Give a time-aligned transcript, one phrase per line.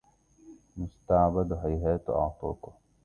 [0.77, 2.71] مستعبد هيهات إعتاقه